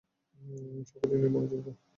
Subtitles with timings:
[0.89, 1.75] সকল ইউনিট, মনযোগ দাও।